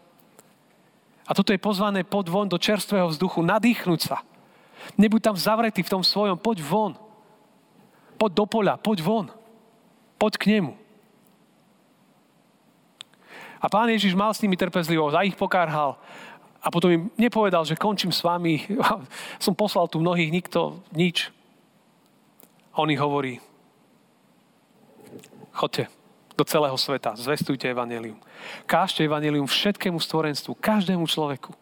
A 1.24 1.32
toto 1.32 1.54
je 1.54 1.62
pozvané 1.62 2.02
pod 2.02 2.26
von 2.26 2.50
do 2.50 2.58
čerstvého 2.58 3.06
vzduchu, 3.08 3.40
nadýchnuť 3.46 4.00
sa. 4.02 4.26
Nebuď 4.98 5.30
tam 5.32 5.36
zavretý 5.38 5.86
v 5.86 5.92
tom 5.94 6.02
svojom, 6.02 6.36
poď 6.36 6.60
von. 6.60 6.92
Poď 8.18 8.30
do 8.34 8.44
poľa, 8.44 8.74
poď 8.76 8.98
von. 9.00 9.26
Poď 10.18 10.32
k 10.36 10.44
nemu. 10.58 10.83
A 13.64 13.66
pán 13.72 13.88
Ježiš 13.88 14.12
mal 14.12 14.28
s 14.36 14.44
nimi 14.44 14.60
trpezlivosť 14.60 15.16
a 15.16 15.24
ich 15.24 15.40
pokárhal. 15.40 15.96
A 16.60 16.68
potom 16.68 16.92
im 16.92 17.02
nepovedal, 17.16 17.64
že 17.64 17.80
končím 17.80 18.12
s 18.12 18.20
vami, 18.20 18.60
som 19.44 19.56
poslal 19.56 19.88
tu 19.88 20.04
mnohých, 20.04 20.28
nikto, 20.28 20.84
nič. 20.92 21.32
On 22.76 22.84
ich 22.92 23.00
hovorí, 23.00 23.40
chodte 25.56 25.88
do 26.36 26.44
celého 26.44 26.76
sveta, 26.76 27.16
zvestujte 27.16 27.70
evanelium. 27.70 28.20
Kážte 28.68 29.06
evanelium 29.06 29.48
všetkému 29.48 29.96
stvorenstvu, 29.96 30.58
každému 30.60 31.08
človeku. 31.08 31.54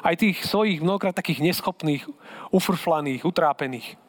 Aj 0.00 0.16
tých 0.16 0.42
svojich 0.42 0.80
mnohokrát 0.80 1.14
takých 1.14 1.44
neschopných, 1.44 2.08
ufrflaných, 2.50 3.22
utrápených. 3.22 4.00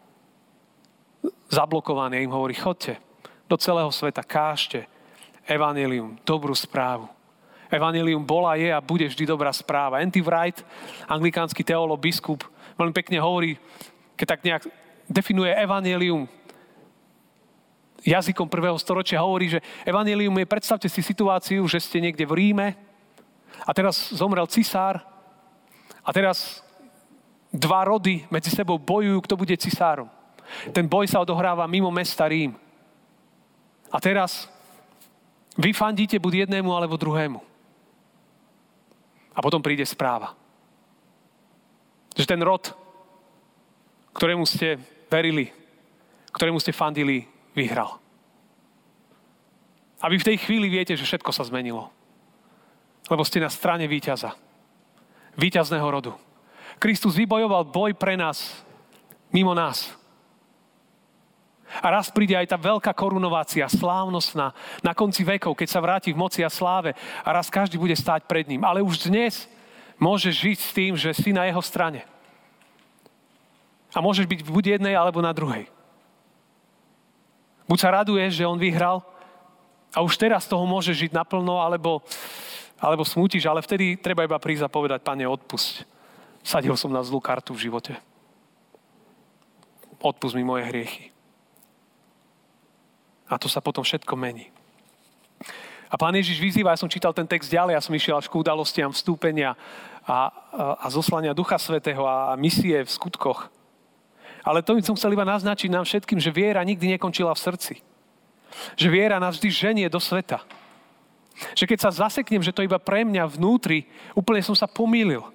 Zablokovaných 1.51 2.25
im 2.25 2.33
hovorí, 2.33 2.55
chodte 2.55 2.97
do 3.45 3.59
celého 3.59 3.91
sveta, 3.91 4.23
kážte 4.23 4.87
evanelium, 5.45 6.17
dobrú 6.23 6.55
správu. 6.55 7.14
Evangelium 7.75 8.24
bola, 8.24 8.55
je 8.55 8.72
a 8.72 8.79
bude 8.79 9.05
vždy 9.05 9.27
dobrá 9.27 9.51
správa. 9.51 10.00
Andy 10.00 10.24
Wright, 10.24 10.63
anglikánsky 11.05 11.62
teolog, 11.62 12.00
biskup, 12.00 12.48
veľmi 12.79 12.96
pekne 12.96 13.20
hovorí, 13.20 13.60
keď 14.15 14.27
tak 14.27 14.41
nejak 14.48 14.63
definuje 15.12 15.51
Evangelium 15.51 16.25
jazykom 18.05 18.46
prvého 18.46 18.77
storočia, 18.77 19.25
hovorí, 19.25 19.50
že 19.50 19.60
Evangelium 19.84 20.38
je, 20.38 20.46
predstavte 20.46 20.88
si 20.88 21.01
situáciu, 21.01 21.65
že 21.65 21.82
ste 21.82 21.98
niekde 22.00 22.24
v 22.24 22.38
Ríme 22.38 22.67
a 23.65 23.72
teraz 23.74 24.13
zomrel 24.13 24.46
cisár 24.46 25.01
a 26.05 26.10
teraz 26.13 26.62
dva 27.50 27.82
rody 27.88 28.22
medzi 28.29 28.53
sebou 28.53 28.77
bojujú, 28.77 29.17
kto 29.25 29.36
bude 29.36 29.55
cisárom. 29.58 30.12
Ten 30.70 30.86
boj 30.86 31.10
sa 31.10 31.24
odohráva 31.24 31.65
mimo 31.65 31.89
mesta 31.89 32.29
Rím. 32.29 32.53
A 33.89 33.98
teraz 33.98 34.46
vy 35.58 35.74
fandíte 35.74 36.22
buď 36.22 36.46
jednému 36.46 36.70
alebo 36.70 37.00
druhému. 37.00 37.54
A 39.36 39.39
potom 39.44 39.60
príde 39.60 39.84
správa. 39.84 40.32
Že 42.15 42.25
ten 42.25 42.42
rod, 42.42 42.72
ktorému 44.15 44.48
ste 44.48 44.80
verili, 45.12 45.51
ktorému 46.32 46.60
ste 46.63 46.72
fandili, 46.72 47.27
vyhral. 47.51 48.00
A 50.00 50.08
vy 50.08 50.20
v 50.20 50.27
tej 50.34 50.38
chvíli 50.44 50.72
viete, 50.72 50.96
že 50.96 51.08
všetko 51.08 51.32
sa 51.36 51.48
zmenilo. 51.48 51.92
Lebo 53.12 53.24
ste 53.27 53.44
na 53.44 53.51
strane 53.51 53.88
víťaza. 53.88 54.36
Víťazného 55.36 55.88
rodu. 55.88 56.12
Kristus 56.80 57.15
vybojoval 57.15 57.68
boj 57.68 57.96
pre 57.96 58.15
nás, 58.20 58.63
mimo 59.32 59.56
nás. 59.56 59.92
A 61.84 61.88
raz 61.91 62.08
príde 62.12 62.36
aj 62.36 62.51
tá 62.51 62.58
veľká 62.60 62.91
korunovácia, 62.96 63.67
slávnostná, 63.67 64.55
na 64.79 64.94
konci 64.96 65.24
vekov, 65.27 65.55
keď 65.55 65.67
sa 65.67 65.84
vráti 65.84 66.15
v 66.15 66.22
moci 66.22 66.44
a 66.46 66.51
sláve 66.51 66.96
a 67.24 67.29
raz 67.32 67.51
každý 67.51 67.75
bude 67.79 67.96
stáť 67.96 68.27
pred 68.27 68.48
ním. 68.48 68.63
Ale 68.63 68.84
už 68.84 69.08
dnes 69.08 69.48
môžeš 70.00 70.34
žiť 70.36 70.58
s 70.60 70.72
tým, 70.75 70.94
že 70.96 71.15
si 71.15 71.32
na 71.32 71.48
jeho 71.48 71.63
strane. 71.63 72.03
A 73.96 74.03
môžeš 74.03 74.27
byť 74.27 74.39
buď 74.44 74.63
jednej, 74.79 74.96
alebo 75.00 75.24
na 75.24 75.32
druhej. 75.32 75.72
Buď 77.65 77.79
sa 77.79 77.96
raduješ, 78.03 78.44
že 78.44 78.46
on 78.46 78.60
vyhral 78.60 79.01
a 79.96 80.03
už 80.03 80.20
teraz 80.20 80.44
toho 80.44 80.67
môžeš 80.67 81.08
žiť 81.08 81.12
naplno, 81.15 81.63
alebo, 81.63 82.03
alebo 82.75 83.08
smútiš, 83.08 83.48
ale 83.48 83.63
vtedy 83.63 83.96
treba 83.96 84.27
iba 84.27 84.36
prísť 84.36 84.67
a 84.67 84.74
povedať, 84.74 85.00
pane, 85.00 85.24
odpusť. 85.24 85.88
Sadil 86.44 86.75
som 86.75 86.91
na 86.91 87.01
zlú 87.01 87.24
kartu 87.24 87.55
v 87.55 87.72
živote. 87.72 87.96
Odpust 90.03 90.36
mi 90.36 90.44
moje 90.44 90.67
hriechy. 90.67 91.14
A 93.25 93.41
to 93.41 93.50
sa 93.50 93.62
potom 93.62 93.82
všetko 93.82 94.13
mení. 94.13 94.53
A 95.89 95.96
pán 95.96 96.13
Ježiš 96.17 96.41
vyzýva, 96.41 96.74
ja 96.74 96.82
som 96.82 96.89
čítal 96.89 97.13
ten 97.13 97.29
text 97.29 97.48
ďalej, 97.48 97.77
ja 97.77 97.84
som 97.84 97.94
išiel 97.94 98.17
až 98.17 98.27
k 98.27 98.38
udalostiam 98.38 98.91
vstúpenia 98.91 99.53
a, 100.05 100.10
a, 100.10 100.17
a 100.82 100.88
zoslania 100.89 101.38
Ducha 101.38 101.58
Svetého 101.58 102.05
a, 102.05 102.34
a 102.34 102.39
misie 102.39 102.84
v 102.84 102.89
skutkoch. 102.89 103.50
Ale 104.46 104.62
to 104.62 104.77
som 104.86 104.94
chcel 104.94 105.13
iba 105.13 105.25
naznačiť 105.25 105.70
nám 105.74 105.89
všetkým, 105.89 106.22
že 106.22 106.29
viera 106.29 106.62
nikdy 106.62 106.98
nekončila 106.98 107.34
v 107.34 107.44
srdci. 107.50 107.75
Že 108.77 108.88
viera 108.94 109.17
nás 109.17 109.41
vždy 109.41 109.50
ženie 109.50 109.88
do 109.89 109.98
sveta. 109.98 110.46
Že 111.58 111.65
keď 111.65 111.79
sa 111.82 112.05
zaseknem, 112.05 112.46
že 112.46 112.53
to 112.53 112.62
iba 112.62 112.77
pre 112.77 113.01
mňa 113.01 113.25
vnútri, 113.25 113.89
úplne 114.13 114.46
som 114.46 114.53
sa 114.53 114.70
pomýlil. 114.70 115.25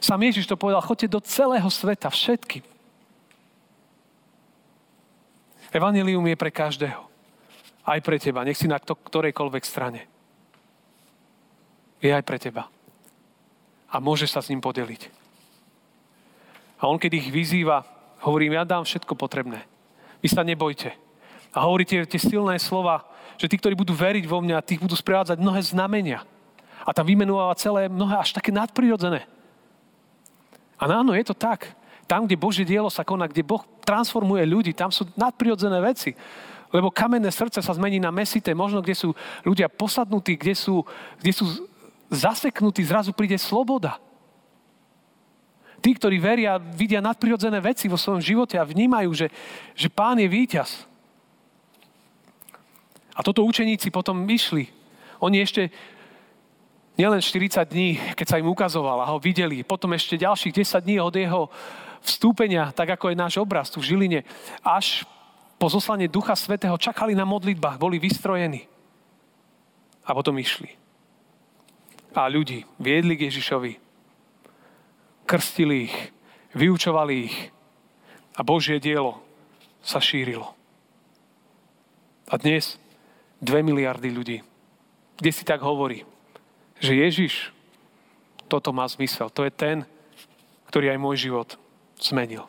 Sam 0.00 0.24
Ježiš 0.24 0.48
to 0.48 0.56
povedal, 0.56 0.80
choďte 0.80 1.12
do 1.12 1.20
celého 1.20 1.68
sveta, 1.68 2.08
všetky. 2.08 2.64
Evangelium 5.72 6.24
je 6.28 6.36
pre 6.36 6.52
každého. 6.52 7.02
Aj 7.82 7.98
pre 8.04 8.20
teba. 8.20 8.44
Nech 8.44 8.60
si 8.60 8.68
na 8.68 8.78
to, 8.78 8.94
ktorejkoľvek 8.94 9.64
strane. 9.64 10.06
Je 11.98 12.12
aj 12.12 12.22
pre 12.22 12.36
teba. 12.38 12.68
A 13.88 13.98
môžeš 13.98 14.36
sa 14.36 14.40
s 14.44 14.52
ním 14.52 14.60
podeliť. 14.60 15.08
A 16.82 16.90
on, 16.90 17.00
keď 17.00 17.24
ich 17.24 17.28
vyzýva, 17.32 17.86
hovorím, 18.20 18.58
ja 18.58 18.68
dám 18.68 18.84
všetko 18.84 19.16
potrebné. 19.16 19.64
Vy 20.20 20.28
sa 20.30 20.46
nebojte. 20.46 20.94
A 21.52 21.58
hovoríte 21.66 22.06
tie 22.06 22.20
silné 22.20 22.58
slova, 22.58 23.06
že 23.38 23.48
tí, 23.48 23.58
ktorí 23.58 23.74
budú 23.74 23.96
veriť 23.96 24.24
vo 24.28 24.38
mňa, 24.42 24.64
tých 24.64 24.82
budú 24.82 24.94
sprevádzať 24.94 25.38
mnohé 25.40 25.60
znamenia. 25.62 26.22
A 26.82 26.90
tam 26.90 27.06
vymenúva 27.06 27.54
celé 27.54 27.86
mnohé 27.86 28.18
až 28.18 28.34
také 28.34 28.50
nadprirodzené. 28.50 29.26
A 30.78 30.90
áno, 30.90 31.14
je 31.14 31.22
to 31.22 31.34
tak. 31.38 31.70
Tam, 32.06 32.26
kde 32.26 32.36
Božie 32.36 32.66
dielo 32.66 32.90
sa 32.90 33.06
koná, 33.06 33.30
kde 33.30 33.46
Boh 33.46 33.62
transformuje 33.86 34.44
ľudí, 34.44 34.72
tam 34.74 34.90
sú 34.90 35.08
nadprirodzené 35.16 35.78
veci. 35.80 36.12
Lebo 36.72 36.88
kamenné 36.88 37.28
srdce 37.28 37.60
sa 37.60 37.76
zmení 37.76 38.00
na 38.00 38.08
mesité, 38.08 38.56
možno 38.56 38.80
kde 38.80 38.96
sú 38.96 39.12
ľudia 39.44 39.68
posadnutí, 39.68 40.40
kde 40.40 40.56
sú, 40.56 40.80
kde 41.20 41.32
sú 41.32 41.44
zaseknutí, 42.08 42.80
zrazu 42.84 43.12
príde 43.12 43.36
sloboda. 43.36 44.00
Tí, 45.82 45.92
ktorí 45.98 46.22
veria, 46.22 46.56
vidia 46.62 47.02
nadprirodzené 47.02 47.58
veci 47.58 47.90
vo 47.90 47.98
svojom 47.98 48.22
živote 48.22 48.54
a 48.56 48.64
vnímajú, 48.64 49.10
že, 49.12 49.26
že 49.74 49.90
pán 49.90 50.16
je 50.16 50.30
víťaz. 50.30 50.86
A 53.12 53.20
toto 53.20 53.44
učeníci 53.44 53.92
potom 53.92 54.24
išli. 54.24 54.70
Oni 55.20 55.42
ešte 55.42 55.68
nielen 56.96 57.20
40 57.20 57.66
dní, 57.68 57.98
keď 58.16 58.26
sa 58.26 58.38
im 58.40 58.48
ukazoval 58.48 59.02
a 59.02 59.10
ho 59.10 59.18
videli, 59.20 59.64
potom 59.66 59.92
ešte 59.92 60.20
ďalších 60.20 60.54
10 60.54 60.86
dní 60.86 60.96
od 61.02 61.14
jeho 61.16 61.50
vstúpenia, 62.02 62.74
tak 62.74 62.98
ako 62.98 63.10
je 63.10 63.16
náš 63.16 63.34
obraz 63.38 63.70
tu 63.70 63.78
v 63.78 63.94
Žiline, 63.94 64.20
až 64.62 65.06
po 65.56 65.70
zoslanie 65.70 66.10
Ducha 66.10 66.34
Svetého 66.34 66.74
čakali 66.74 67.14
na 67.14 67.22
modlitbách, 67.22 67.78
boli 67.78 68.02
vystrojení. 68.02 68.66
A 70.02 70.10
potom 70.10 70.34
išli. 70.34 70.74
A 72.12 72.26
ľudí 72.26 72.66
viedli 72.82 73.14
k 73.14 73.30
Ježišovi, 73.30 73.78
krstili 75.24 75.86
ich, 75.86 75.96
vyučovali 76.52 77.14
ich 77.30 77.36
a 78.34 78.42
Božie 78.42 78.82
dielo 78.82 79.22
sa 79.80 80.02
šírilo. 80.02 80.50
A 82.26 82.36
dnes 82.36 82.82
Dve 83.42 83.58
miliardy 83.58 84.06
ľudí. 84.06 84.38
Kde 85.18 85.30
si 85.34 85.42
tak 85.42 85.66
hovorí, 85.66 86.06
že 86.78 86.94
Ježiš, 86.94 87.50
toto 88.46 88.70
má 88.70 88.86
zmysel. 88.86 89.26
To 89.34 89.42
je 89.42 89.50
ten, 89.50 89.82
ktorý 90.70 90.94
aj 90.94 91.02
môj 91.02 91.16
život 91.26 91.58
zmenil. 92.02 92.44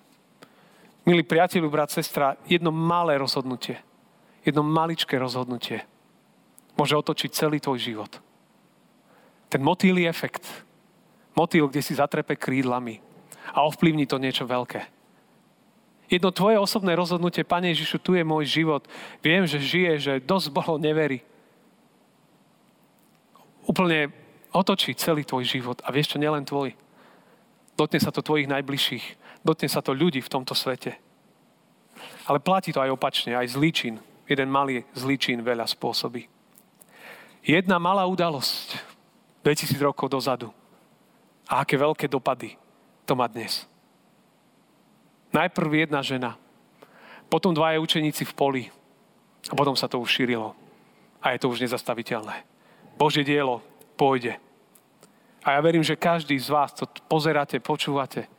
Milí 1.03 1.21
priateľu, 1.21 1.67
brat, 1.67 1.91
sestra, 1.91 2.39
jedno 2.47 2.71
malé 2.71 3.19
rozhodnutie, 3.19 3.77
jedno 4.41 4.63
maličké 4.63 5.19
rozhodnutie 5.19 5.83
môže 6.73 6.97
otočiť 6.97 7.29
celý 7.33 7.61
tvoj 7.61 7.79
život. 7.79 8.11
Ten 9.49 9.61
motýlý 9.61 10.09
efekt, 10.09 10.41
motýl, 11.37 11.69
kde 11.69 11.85
si 11.85 11.93
zatrepe 11.93 12.33
krídlami 12.33 12.97
a 13.53 13.61
ovplyvní 13.69 14.09
to 14.09 14.17
niečo 14.17 14.49
veľké. 14.49 14.81
Jedno 16.09 16.33
tvoje 16.33 16.57
osobné 16.59 16.93
rozhodnutie, 16.93 17.45
Pane 17.45 17.73
Ježišu, 17.73 17.97
tu 18.01 18.13
je 18.13 18.25
môj 18.25 18.45
život. 18.45 18.85
Viem, 19.23 19.49
že 19.49 19.57
žije, 19.61 19.91
že 19.97 20.13
dosť 20.21 20.47
bolo 20.53 20.77
neverí. 20.77 21.25
Úplne 23.65 24.11
otočí 24.51 24.93
celý 24.93 25.23
tvoj 25.25 25.47
život. 25.47 25.81
A 25.81 25.89
vieš 25.89 26.13
čo, 26.13 26.21
nielen 26.21 26.45
tvoj. 26.45 26.75
Dotne 27.73 27.97
sa 27.97 28.13
to 28.13 28.21
tvojich 28.21 28.45
najbližších. 28.45 29.05
Dotne 29.43 29.67
sa 29.67 29.83
to 29.83 29.91
ľudí 29.91 30.23
v 30.23 30.31
tomto 30.31 30.55
svete. 30.55 30.95
Ale 32.25 32.39
platí 32.39 32.71
to 32.71 32.79
aj 32.79 32.95
opačne, 32.95 33.35
aj 33.35 33.59
zlíčin. 33.59 33.99
Jeden 34.23 34.47
malý 34.47 34.87
zlíčin 34.95 35.43
veľa 35.43 35.67
spôsobí. 35.67 36.31
Jedna 37.43 37.75
malá 37.75 38.07
udalosť 38.07 38.79
2000 39.43 39.75
rokov 39.83 40.07
dozadu. 40.07 40.47
A 41.51 41.59
aké 41.67 41.75
veľké 41.75 42.07
dopady 42.07 42.55
to 43.03 43.19
má 43.19 43.27
dnes. 43.27 43.67
Najprv 45.35 45.83
jedna 45.83 45.99
žena, 45.99 46.39
potom 47.27 47.51
dvaja 47.51 47.81
učeníci 47.83 48.23
v 48.23 48.33
poli 48.37 48.63
a 49.51 49.53
potom 49.57 49.75
sa 49.75 49.91
to 49.91 49.99
už 49.99 50.07
šírilo. 50.07 50.55
A 51.19 51.35
je 51.35 51.41
to 51.43 51.51
už 51.51 51.59
nezastaviteľné. 51.59 52.47
Božie 52.95 53.27
dielo 53.27 53.59
pôjde. 53.99 54.39
A 55.43 55.57
ja 55.57 55.59
verím, 55.59 55.83
že 55.83 55.99
každý 55.99 56.39
z 56.39 56.47
vás, 56.47 56.71
to 56.71 56.87
pozeráte, 57.11 57.59
počúvate, 57.59 58.31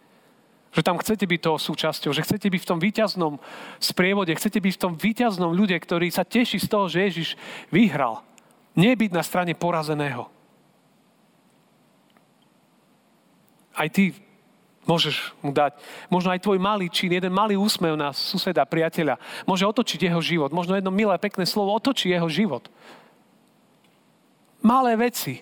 že 0.74 0.82
tam 0.82 0.98
chcete 0.98 1.22
byť 1.22 1.40
toho 1.40 1.58
súčasťou, 1.62 2.10
že 2.10 2.26
chcete 2.26 2.50
byť 2.50 2.60
v 2.66 2.70
tom 2.74 2.78
výťaznom 2.82 3.38
sprievode, 3.78 4.34
chcete 4.34 4.58
byť 4.58 4.74
v 4.74 4.82
tom 4.82 4.92
výťaznom 4.98 5.54
ľude, 5.54 5.78
ktorý 5.78 6.10
sa 6.10 6.26
teší 6.26 6.58
z 6.58 6.66
toho, 6.66 6.90
že 6.90 7.06
Ježiš 7.06 7.28
vyhral. 7.70 8.26
Nie 8.74 8.98
byť 8.98 9.10
na 9.14 9.22
strane 9.22 9.54
porazeného. 9.54 10.26
Aj 13.74 13.86
ty 13.86 14.14
Môžeš 14.84 15.32
mu 15.40 15.48
dať. 15.48 15.80
Možno 16.12 16.28
aj 16.28 16.44
tvoj 16.44 16.60
malý 16.60 16.92
čin, 16.92 17.08
jeden 17.08 17.32
malý 17.32 17.56
úsmev 17.56 17.96
na 17.96 18.12
suseda, 18.12 18.68
priateľa, 18.68 19.16
môže 19.48 19.64
otočiť 19.64 20.12
jeho 20.12 20.20
život. 20.20 20.52
Možno 20.52 20.76
jedno 20.76 20.92
milé, 20.92 21.16
pekné 21.16 21.48
slovo 21.48 21.72
otočí 21.72 22.12
jeho 22.12 22.28
život. 22.28 22.68
Malé 24.60 24.92
veci 25.00 25.40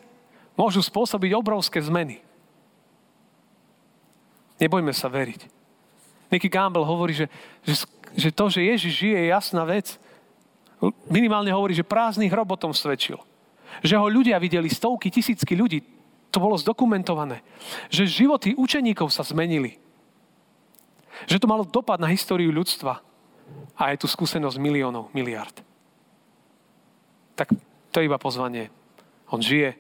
môžu 0.55 0.79
spôsobiť 0.79 1.35
obrovské 1.35 1.83
zmeny. 1.83 2.23
Nebojme 4.63 4.95
sa 4.95 5.11
veriť. 5.11 5.51
Nicky 6.31 6.47
Campbell 6.47 6.87
hovorí, 6.87 7.13
že, 7.13 7.27
že, 7.67 7.83
že 8.15 8.31
to, 8.31 8.47
že 8.47 8.63
Ježiš 8.63 8.93
žije, 8.95 9.19
je 9.19 9.35
jasná 9.35 9.67
vec. 9.67 9.99
Minimálne 11.11 11.51
hovorí, 11.51 11.75
že 11.75 11.83
prázdny 11.83 12.31
hrob 12.31 12.55
o 12.55 12.57
tom 12.57 12.71
svedčil. 12.71 13.19
Že 13.83 13.99
ho 13.99 14.07
ľudia 14.07 14.39
videli, 14.39 14.71
stovky, 14.71 15.11
tisícky 15.11 15.59
ľudí 15.59 15.83
to 16.33 16.41
bolo 16.41 16.57
zdokumentované, 16.57 17.45
že 17.93 18.09
životy 18.09 18.57
učeníkov 18.57 19.13
sa 19.13 19.21
zmenili. 19.21 19.77
Že 21.29 21.45
to 21.45 21.47
malo 21.47 21.69
dopad 21.69 22.01
na 22.01 22.09
históriu 22.09 22.49
ľudstva. 22.49 23.05
A 23.77 23.93
je 23.93 24.01
tu 24.01 24.09
skúsenosť 24.09 24.57
miliónov, 24.57 25.13
miliard. 25.13 25.53
Tak 27.37 27.53
to 27.93 28.01
je 28.01 28.09
iba 28.09 28.17
pozvanie. 28.17 28.73
On 29.29 29.45
žije, 29.45 29.77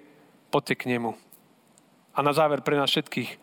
poďte 0.52 0.84
k 0.84 0.92
nemu. 0.92 1.16
A 2.12 2.20
na 2.20 2.36
záver 2.36 2.60
pre 2.60 2.76
nás 2.76 2.92
všetkých 2.92 3.40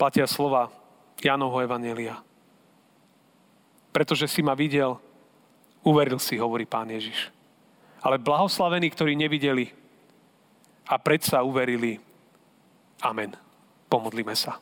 platia 0.00 0.24
slova 0.24 0.72
Jánovho 1.20 1.60
Evanelia. 1.60 2.24
Pretože 3.92 4.24
si 4.24 4.40
ma 4.40 4.56
videl, 4.56 4.96
uveril 5.84 6.16
si, 6.16 6.40
hovorí 6.40 6.64
pán 6.64 6.88
Ježiš. 6.88 7.28
Ale 8.00 8.16
blahoslavení, 8.16 8.88
ktorí 8.88 9.12
nevideli, 9.12 9.68
a 10.90 10.96
predsa 10.96 11.44
uverili. 11.44 12.00
Amen. 13.04 13.36
Pomodlíme 13.86 14.34
sa. 14.34 14.58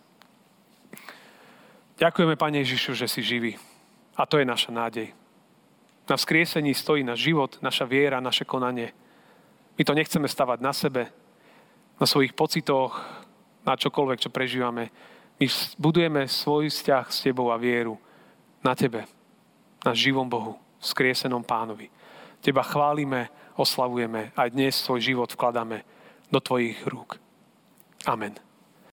Ďakujeme, 1.96 2.37
Pane 2.37 2.61
Ježišu, 2.61 2.92
že 2.98 3.09
si 3.09 3.24
živý. 3.24 3.57
A 4.18 4.29
to 4.29 4.37
je 4.37 4.44
naša 4.44 4.68
nádej. 4.74 5.14
Na 6.05 6.20
vzkriesení 6.20 6.74
stojí 6.74 7.01
náš 7.01 7.24
život, 7.24 7.57
naša 7.64 7.88
viera, 7.88 8.20
naše 8.20 8.44
konanie. 8.44 8.92
My 9.79 9.83
to 9.87 9.96
nechceme 9.96 10.29
stavať 10.29 10.59
na 10.61 10.72
sebe, 10.74 11.09
na 11.96 12.07
svojich 12.07 12.37
pocitoch, 12.37 12.98
na 13.64 13.74
čokoľvek, 13.74 14.18
čo 14.20 14.31
prežívame. 14.33 14.90
My 15.38 15.46
budujeme 15.79 16.27
svoj 16.27 16.66
vzťah 16.66 17.07
s 17.14 17.22
Tebou 17.22 17.55
a 17.55 17.57
vieru 17.57 17.94
na 18.59 18.74
Tebe, 18.74 19.07
na 19.87 19.94
živom 19.94 20.27
Bohu, 20.27 20.59
skriesenom 20.83 21.46
Pánovi. 21.46 21.87
Teba 22.42 22.66
chválime, 22.66 23.31
oslavujeme 23.55 24.35
a 24.35 24.51
dnes 24.51 24.74
svoj 24.83 24.98
život 24.98 25.31
vkladáme 25.31 25.87
do 26.27 26.42
Tvojich 26.42 26.83
rúk. 26.90 27.22
Amen. 28.03 28.48